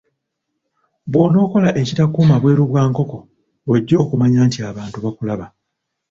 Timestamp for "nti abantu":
4.47-4.97